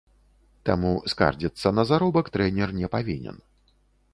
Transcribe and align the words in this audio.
Таму 0.69 0.93
скардзіцца 1.13 1.73
на 1.81 1.87
заробак 1.91 2.33
трэнер 2.39 2.67
не 2.79 2.87
павінен. 2.95 3.37